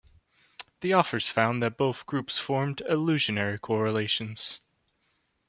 [0.79, 4.59] The authors found that both groups formed illusory correlations.